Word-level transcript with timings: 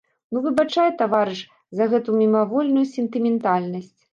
Ну, 0.35 0.41
выбачай, 0.45 0.89
таварыш, 1.01 1.43
за 1.81 1.89
гэту 1.91 2.17
мімавольную 2.23 2.85
сентыментальнасць. 2.99 3.97